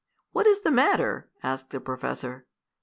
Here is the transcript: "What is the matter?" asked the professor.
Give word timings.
"What 0.31 0.47
is 0.47 0.61
the 0.61 0.71
matter?" 0.71 1.29
asked 1.43 1.69
the 1.69 1.79
professor. 1.79 2.47